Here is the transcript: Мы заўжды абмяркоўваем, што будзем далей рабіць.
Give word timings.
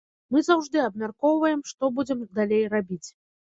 Мы 0.35 0.39
заўжды 0.47 0.81
абмяркоўваем, 0.85 1.63
што 1.73 1.93
будзем 2.01 2.27
далей 2.41 2.67
рабіць. 2.75 3.07